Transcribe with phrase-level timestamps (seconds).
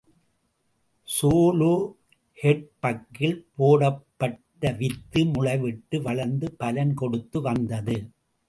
[1.07, 8.07] ஸோலோஹெட்பக்கில் போடப்பட்ட வித்து முளைவிட்டு வளர்ந்து பலன் கொடுத்து வந்தது.